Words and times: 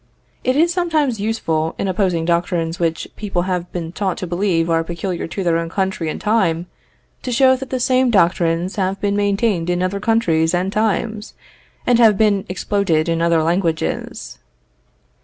It 0.43 0.55
is 0.55 0.73
sometimes 0.73 1.19
useful, 1.19 1.75
in 1.77 1.87
opposing 1.87 2.25
doctrines 2.25 2.79
which 2.79 3.07
people 3.15 3.43
have 3.43 3.71
been 3.71 3.91
taught 3.91 4.17
to 4.17 4.25
believe 4.25 4.67
are 4.67 4.83
peculiar 4.83 5.27
to 5.27 5.43
their 5.43 5.59
own 5.59 5.69
country 5.69 6.09
and 6.09 6.19
time, 6.19 6.65
to 7.21 7.31
show 7.31 7.55
that 7.55 7.69
the 7.69 7.79
same 7.79 8.09
doctrines 8.09 8.77
have 8.77 8.99
been 8.99 9.15
maintained 9.15 9.69
in 9.69 9.83
other 9.83 9.99
countries 9.99 10.55
and 10.55 10.73
times, 10.73 11.35
and 11.85 11.99
have 11.99 12.17
been 12.17 12.45
exploded 12.49 13.07
in 13.07 13.21
other 13.21 13.43
languages. 13.43 14.39